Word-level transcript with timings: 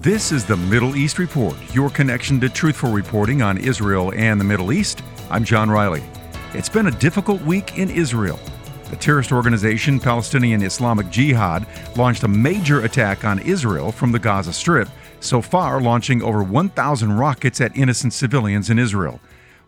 This 0.00 0.32
is 0.32 0.46
the 0.46 0.56
Middle 0.56 0.96
East 0.96 1.18
Report, 1.18 1.54
your 1.74 1.90
connection 1.90 2.40
to 2.40 2.48
truthful 2.48 2.90
reporting 2.90 3.42
on 3.42 3.58
Israel 3.58 4.14
and 4.16 4.40
the 4.40 4.44
Middle 4.46 4.72
East. 4.72 5.02
I'm 5.28 5.44
John 5.44 5.70
Riley. 5.70 6.02
It's 6.54 6.70
been 6.70 6.86
a 6.86 6.90
difficult 6.90 7.42
week 7.42 7.76
in 7.76 7.90
Israel. 7.90 8.40
The 8.88 8.96
terrorist 8.96 9.30
organization 9.30 10.00
Palestinian 10.00 10.62
Islamic 10.62 11.10
Jihad 11.10 11.66
launched 11.98 12.22
a 12.22 12.28
major 12.28 12.82
attack 12.86 13.26
on 13.26 13.40
Israel 13.40 13.92
from 13.92 14.10
the 14.10 14.18
Gaza 14.18 14.54
Strip, 14.54 14.88
so 15.20 15.42
far 15.42 15.82
launching 15.82 16.22
over 16.22 16.42
1,000 16.42 17.12
rockets 17.12 17.60
at 17.60 17.76
innocent 17.76 18.14
civilians 18.14 18.70
in 18.70 18.78
Israel. 18.78 19.20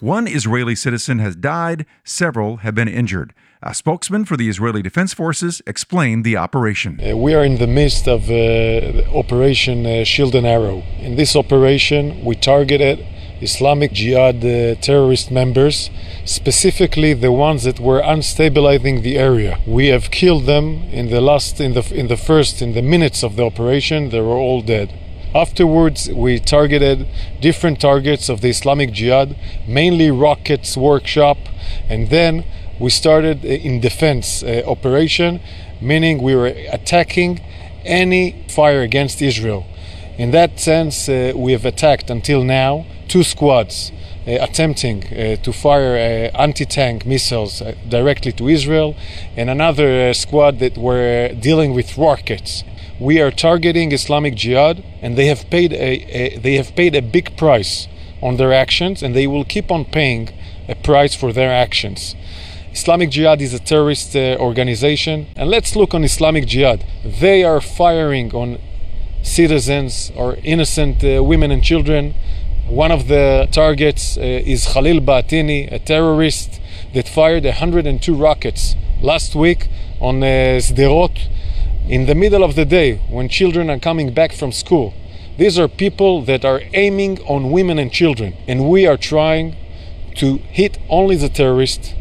One 0.00 0.26
Israeli 0.26 0.74
citizen 0.76 1.18
has 1.18 1.36
died, 1.36 1.84
several 2.04 2.58
have 2.58 2.74
been 2.74 2.88
injured. 2.88 3.34
A 3.62 3.74
spokesman 3.74 4.24
for 4.24 4.34
the 4.34 4.48
Israeli 4.48 4.80
Defense 4.80 5.12
Forces 5.12 5.60
explained 5.66 6.24
the 6.24 6.38
operation. 6.38 6.98
Uh, 6.98 7.18
we 7.18 7.34
are 7.34 7.44
in 7.44 7.58
the 7.58 7.66
midst 7.66 8.08
of 8.08 8.30
uh, 8.30 9.02
Operation 9.14 9.84
uh, 9.84 10.04
Shield 10.04 10.34
and 10.34 10.46
Arrow. 10.46 10.82
In 11.00 11.16
this 11.16 11.36
operation, 11.36 12.24
we 12.24 12.34
targeted 12.34 13.06
Islamic 13.42 13.92
Jihad 13.92 14.36
uh, 14.36 14.76
terrorist 14.80 15.30
members, 15.30 15.90
specifically 16.24 17.12
the 17.12 17.30
ones 17.30 17.64
that 17.64 17.78
were 17.78 18.00
unstabilizing 18.00 19.02
the 19.02 19.18
area. 19.18 19.58
We 19.66 19.88
have 19.88 20.10
killed 20.10 20.46
them 20.46 20.84
in 20.90 21.10
the 21.10 21.20
last, 21.20 21.60
in 21.60 21.74
the 21.74 21.84
in 21.94 22.08
the 22.08 22.16
first, 22.16 22.62
in 22.62 22.72
the 22.72 22.80
minutes 22.80 23.22
of 23.22 23.36
the 23.36 23.44
operation. 23.44 24.08
They 24.08 24.22
were 24.22 24.40
all 24.46 24.62
dead. 24.62 24.94
Afterwards, 25.34 26.10
we 26.10 26.40
targeted 26.40 27.06
different 27.40 27.80
targets 27.80 28.28
of 28.28 28.40
the 28.40 28.48
Islamic 28.48 28.90
Jihad, 28.90 29.36
mainly 29.64 30.10
rockets 30.10 30.76
workshop, 30.76 31.38
and 31.88 32.10
then 32.10 32.44
we 32.80 32.90
started 32.90 33.44
in 33.44 33.80
defense 33.80 34.42
uh, 34.42 34.62
operation, 34.66 35.40
meaning 35.80 36.20
we 36.20 36.34
were 36.34 36.52
attacking 36.72 37.40
any 37.84 38.44
fire 38.48 38.82
against 38.82 39.22
Israel. 39.22 39.66
In 40.18 40.32
that 40.32 40.58
sense, 40.58 41.08
uh, 41.08 41.32
we 41.36 41.52
have 41.52 41.64
attacked 41.64 42.10
until 42.10 42.42
now 42.42 42.84
two 43.06 43.22
squads 43.22 43.92
uh, 44.26 44.32
attempting 44.40 45.04
uh, 45.04 45.36
to 45.36 45.52
fire 45.52 45.94
uh, 45.94 46.36
anti-tank 46.36 47.06
missiles 47.06 47.62
uh, 47.62 47.74
directly 47.88 48.32
to 48.32 48.48
Israel, 48.48 48.96
and 49.36 49.48
another 49.48 50.12
squad 50.12 50.58
that 50.58 50.76
were 50.76 51.28
dealing 51.38 51.72
with 51.72 51.96
rockets. 51.96 52.64
We 53.00 53.18
are 53.22 53.30
targeting 53.30 53.92
Islamic 53.92 54.34
Jihad, 54.34 54.84
and 55.00 55.16
they 55.16 55.24
have 55.24 55.48
paid 55.48 55.72
a, 55.72 55.92
a 56.14 56.36
they 56.36 56.56
have 56.56 56.76
paid 56.76 56.94
a 56.94 57.00
big 57.00 57.34
price 57.38 57.88
on 58.20 58.36
their 58.36 58.52
actions, 58.52 59.02
and 59.02 59.16
they 59.16 59.26
will 59.26 59.46
keep 59.46 59.70
on 59.70 59.86
paying 59.86 60.28
a 60.68 60.74
price 60.74 61.14
for 61.14 61.32
their 61.32 61.50
actions. 61.50 62.14
Islamic 62.74 63.08
Jihad 63.08 63.40
is 63.40 63.54
a 63.54 63.58
terrorist 63.58 64.14
uh, 64.14 64.36
organization. 64.38 65.28
And 65.34 65.48
let's 65.48 65.74
look 65.74 65.94
on 65.94 66.04
Islamic 66.04 66.46
Jihad. 66.46 66.84
They 67.02 67.42
are 67.42 67.62
firing 67.62 68.34
on 68.34 68.58
citizens 69.22 70.12
or 70.14 70.36
innocent 70.44 71.02
uh, 71.02 71.24
women 71.24 71.50
and 71.50 71.64
children. 71.64 72.14
One 72.68 72.92
of 72.92 73.08
the 73.08 73.48
targets 73.50 74.18
uh, 74.18 74.20
is 74.20 74.66
Khalil 74.74 75.00
Bahtini, 75.00 75.72
a 75.72 75.78
terrorist 75.78 76.60
that 76.92 77.08
fired 77.08 77.44
102 77.44 78.14
rockets 78.14 78.76
last 79.00 79.34
week 79.34 79.68
on 80.00 80.22
uh, 80.22 80.60
Sderot 80.60 81.16
in 81.90 82.06
the 82.06 82.14
middle 82.14 82.44
of 82.44 82.54
the 82.54 82.64
day 82.64 82.94
when 83.08 83.28
children 83.28 83.68
are 83.68 83.78
coming 83.80 84.14
back 84.14 84.32
from 84.32 84.52
school. 84.52 84.94
These 85.36 85.58
are 85.58 85.66
people 85.66 86.22
that 86.22 86.44
are 86.44 86.60
aiming 86.72 87.18
on 87.22 87.50
women 87.50 87.80
and 87.80 87.90
children, 87.90 88.36
and 88.46 88.68
we 88.68 88.86
are 88.86 88.96
trying 88.96 89.56
to 90.14 90.36
hit 90.52 90.78
only 90.88 91.16
the 91.16 91.28
terrorists 91.28 91.92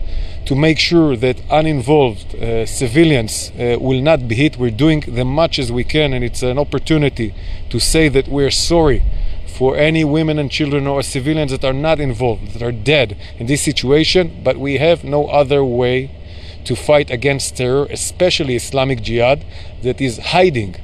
to 0.45 0.55
make 0.55 0.77
sure 0.77 1.15
that 1.15 1.41
uninvolved 1.49 2.35
uh, 2.35 2.67
civilians 2.67 3.51
uh, 3.51 3.77
will 3.81 4.01
not 4.01 4.27
be 4.27 4.35
hit. 4.35 4.57
We're 4.57 4.69
doing 4.69 4.99
the 5.07 5.25
much 5.25 5.57
as 5.57 5.71
we 5.71 5.83
can, 5.83 6.13
and 6.13 6.23
it's 6.23 6.43
an 6.43 6.59
opportunity 6.59 7.33
to 7.71 7.79
say 7.79 8.09
that 8.09 8.27
we're 8.27 8.51
sorry 8.51 9.03
for 9.47 9.75
any 9.75 10.05
women 10.05 10.37
and 10.37 10.51
children 10.51 10.85
or 10.85 11.01
civilians 11.01 11.49
that 11.49 11.65
are 11.65 11.73
not 11.73 11.99
involved, 11.99 12.53
that 12.53 12.61
are 12.61 12.71
dead 12.71 13.17
in 13.39 13.47
this 13.47 13.63
situation, 13.63 14.41
but 14.43 14.57
we 14.57 14.77
have 14.77 15.03
no 15.03 15.25
other 15.27 15.63
way 15.63 16.11
to 16.65 16.75
fight 16.75 17.09
against 17.09 17.57
terror, 17.57 17.87
especially 17.89 18.55
Islamic 18.55 19.01
Jihad, 19.01 19.43
that 19.83 20.01
is 20.01 20.17
hiding 20.17 20.75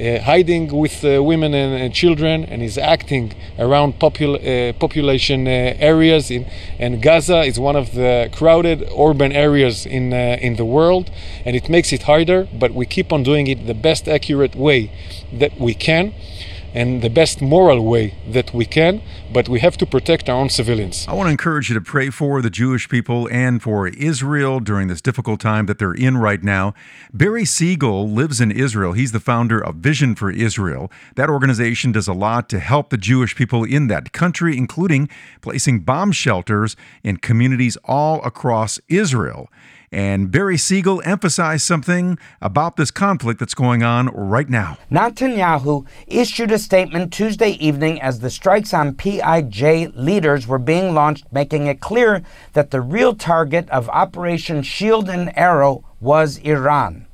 uh, 0.00 0.18
hiding 0.20 0.68
with 0.68 1.04
uh, 1.04 1.22
women 1.22 1.52
and, 1.52 1.74
and, 1.82 1.92
children 1.92 2.44
and 2.44 2.62
is 2.62 2.78
acting 2.78 3.34
around 3.58 3.98
popul- 3.98 4.40
uh, 4.40 4.72
population 4.78 5.46
areas 5.46 6.30
in 6.30 6.46
and 6.78 7.02
Gaza 7.02 7.40
is 7.40 7.58
one 7.60 7.76
of 7.76 7.92
the 7.92 8.30
crowded 8.32 8.88
urban 8.98 9.32
areas 9.32 9.84
in 9.84 10.12
in 10.12 10.56
the 10.56 10.64
world 10.64 11.10
and 11.44 11.54
it 11.54 11.68
makes 11.68 11.92
it 11.92 12.04
harder 12.04 12.48
but 12.58 12.72
we 12.72 12.86
keep 12.86 13.12
on 13.12 13.22
doing 13.22 13.46
it 13.46 13.66
the 13.66 13.74
best 13.74 14.08
accurate 14.08 14.54
way 14.54 14.90
that 15.32 15.58
we 15.60 15.74
can 15.74 16.14
and 16.74 17.02
the 17.02 17.08
best 17.08 17.40
moral 17.40 17.84
way 17.84 18.14
that 18.28 18.54
we 18.54 18.64
can, 18.64 19.02
but 19.32 19.48
we 19.48 19.60
have 19.60 19.76
to 19.78 19.86
protect 19.86 20.28
our 20.28 20.36
own 20.36 20.48
civilians. 20.48 21.06
I 21.08 21.14
want 21.14 21.26
to 21.26 21.30
encourage 21.30 21.68
you 21.68 21.74
to 21.74 21.80
pray 21.80 22.10
for 22.10 22.42
the 22.42 22.50
Jewish 22.50 22.88
people 22.88 23.28
and 23.30 23.62
for 23.62 23.88
Israel 23.88 24.60
during 24.60 24.88
this 24.88 25.00
difficult 25.00 25.40
time 25.40 25.66
that 25.66 25.78
they're 25.78 25.92
in 25.92 26.16
right 26.16 26.42
now. 26.42 26.74
Barry 27.12 27.44
Segal 27.44 28.12
lives 28.12 28.40
in 28.40 28.50
Israel. 28.50 28.92
He's 28.92 29.12
the 29.12 29.20
founder 29.20 29.62
of 29.62 29.76
Vision 29.76 30.14
for 30.14 30.30
Israel. 30.30 30.90
That 31.16 31.30
organization 31.30 31.92
does 31.92 32.08
a 32.08 32.12
lot 32.12 32.48
to 32.50 32.58
help 32.58 32.90
the 32.90 32.96
Jewish 32.96 33.34
people 33.34 33.64
in 33.64 33.88
that 33.88 34.12
country, 34.12 34.56
including 34.56 35.08
placing 35.40 35.80
bomb 35.80 36.12
shelters 36.12 36.76
in 37.02 37.16
communities 37.16 37.76
all 37.84 38.22
across 38.24 38.78
Israel. 38.88 39.48
And 39.92 40.30
Barry 40.30 40.56
Segal 40.56 41.04
emphasized 41.04 41.64
something 41.64 42.16
about 42.40 42.76
this 42.76 42.92
conflict 42.92 43.40
that's 43.40 43.54
going 43.54 43.82
on 43.82 44.06
right 44.08 44.48
now. 44.48 44.78
Netanyahu 44.88 45.84
issued 46.06 46.52
a 46.52 46.60
statement 46.60 47.12
Tuesday 47.12 47.50
evening 47.52 48.00
as 48.00 48.20
the 48.20 48.30
strikes 48.30 48.72
on 48.72 48.94
PIJ 48.94 49.96
leaders 49.96 50.46
were 50.46 50.60
being 50.60 50.94
launched, 50.94 51.24
making 51.32 51.66
it 51.66 51.80
clear 51.80 52.22
that 52.52 52.70
the 52.70 52.80
real 52.80 53.16
target 53.16 53.68
of 53.70 53.88
Operation 53.88 54.62
Shield 54.62 55.08
and 55.08 55.36
Arrow 55.36 55.84
was 56.00 56.38
Iran. 56.38 57.06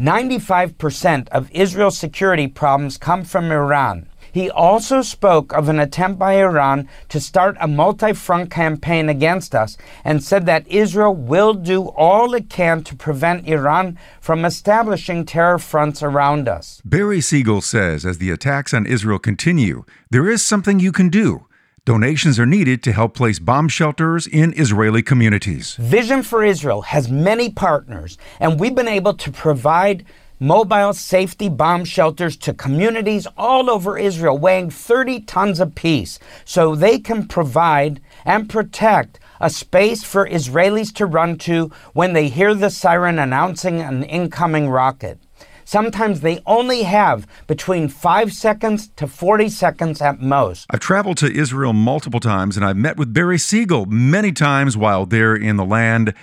95% 0.00 1.28
of 1.28 1.48
Israel's 1.52 1.96
security 1.96 2.48
problems 2.48 2.98
come 2.98 3.22
from 3.22 3.52
Iran. 3.52 4.08
He 4.34 4.50
also 4.50 5.00
spoke 5.00 5.52
of 5.52 5.68
an 5.68 5.78
attempt 5.78 6.18
by 6.18 6.40
Iran 6.40 6.88
to 7.10 7.20
start 7.20 7.56
a 7.60 7.68
multi 7.68 8.12
front 8.12 8.50
campaign 8.50 9.08
against 9.08 9.54
us 9.54 9.76
and 10.04 10.24
said 10.24 10.44
that 10.46 10.66
Israel 10.66 11.14
will 11.14 11.54
do 11.54 11.84
all 11.90 12.34
it 12.34 12.50
can 12.50 12.82
to 12.82 12.96
prevent 12.96 13.46
Iran 13.46 13.96
from 14.20 14.44
establishing 14.44 15.24
terror 15.24 15.60
fronts 15.60 16.02
around 16.02 16.48
us. 16.48 16.82
Barry 16.84 17.20
Segal 17.20 17.62
says 17.62 18.04
as 18.04 18.18
the 18.18 18.32
attacks 18.32 18.74
on 18.74 18.86
Israel 18.86 19.20
continue, 19.20 19.84
there 20.10 20.28
is 20.28 20.42
something 20.44 20.80
you 20.80 20.90
can 20.90 21.10
do. 21.10 21.46
Donations 21.84 22.40
are 22.40 22.46
needed 22.46 22.82
to 22.82 22.92
help 22.92 23.14
place 23.14 23.38
bomb 23.38 23.68
shelters 23.68 24.26
in 24.26 24.52
Israeli 24.54 25.02
communities. 25.02 25.76
Vision 25.76 26.24
for 26.24 26.42
Israel 26.42 26.82
has 26.82 27.08
many 27.08 27.50
partners, 27.50 28.18
and 28.40 28.58
we've 28.58 28.74
been 28.74 28.88
able 28.88 29.14
to 29.14 29.30
provide 29.30 30.04
mobile 30.38 30.92
safety 30.92 31.48
bomb 31.48 31.84
shelters 31.84 32.36
to 32.38 32.52
communities 32.52 33.26
all 33.36 33.70
over 33.70 33.98
Israel, 33.98 34.38
weighing 34.38 34.70
30 34.70 35.20
tons 35.20 35.60
apiece, 35.60 36.18
so 36.44 36.74
they 36.74 36.98
can 36.98 37.26
provide 37.26 38.00
and 38.24 38.48
protect 38.48 39.20
a 39.40 39.50
space 39.50 40.04
for 40.04 40.28
Israelis 40.28 40.94
to 40.94 41.06
run 41.06 41.36
to 41.38 41.70
when 41.92 42.12
they 42.12 42.28
hear 42.28 42.54
the 42.54 42.70
siren 42.70 43.18
announcing 43.18 43.80
an 43.80 44.02
incoming 44.04 44.68
rocket. 44.68 45.18
Sometimes 45.64 46.20
they 46.20 46.42
only 46.46 46.82
have 46.82 47.26
between 47.46 47.88
five 47.88 48.32
seconds 48.32 48.88
to 48.96 49.06
40 49.06 49.48
seconds 49.48 50.02
at 50.02 50.20
most. 50.20 50.66
I've 50.70 50.80
traveled 50.80 51.16
to 51.18 51.32
Israel 51.32 51.72
multiple 51.72 52.20
times 52.20 52.56
and 52.56 52.64
I've 52.66 52.76
met 52.76 52.96
with 52.98 53.14
Barry 53.14 53.38
Segal 53.38 53.86
many 53.86 54.30
times 54.30 54.76
while 54.76 55.06
there 55.06 55.34
in 55.34 55.56
the 55.56 55.64
land. 55.64 56.14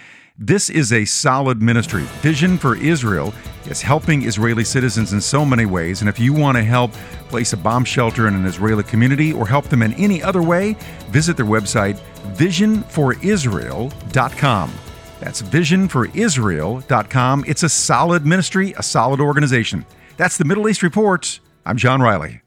This 0.44 0.72
is 0.72 0.92
a 0.92 1.06
solid 1.06 1.62
ministry. 1.62 2.02
Vision 2.24 2.58
for 2.58 2.76
Israel 2.76 3.32
is 3.68 3.80
helping 3.80 4.24
Israeli 4.24 4.64
citizens 4.64 5.14
in 5.14 5.22
so 5.22 5.46
many 5.46 5.68
ways. 5.68 6.02
And 6.02 6.10
if 6.10 6.20
you 6.20 6.34
want 6.34 6.58
to 6.58 6.64
help 6.64 6.94
place 7.30 7.54
a 7.54 7.58
bomb 7.58 7.86
shelter 7.86 8.28
in 8.28 8.34
an 8.34 8.48
Israeli 8.48 8.82
community 8.82 9.34
or 9.34 9.48
help 9.48 9.66
them 9.66 9.84
in 9.84 9.94
any 9.94 10.24
other 10.24 10.42
way, 10.42 10.76
visit 11.10 11.38
their 11.38 11.46
website, 11.46 12.00
visionforisrael.com. 12.34 14.74
That's 15.20 15.44
visionforisrael.com. 15.44 17.46
It's 17.48 17.62
a 17.62 17.70
solid 17.70 18.26
ministry, 18.26 18.74
a 18.78 18.82
solid 18.82 19.20
organization. 19.20 19.86
That's 20.18 20.40
the 20.40 20.46
Middle 20.46 20.68
East 20.68 20.82
Report. 20.82 21.40
I'm 21.68 21.78
John 21.78 22.02
Riley. 22.02 22.42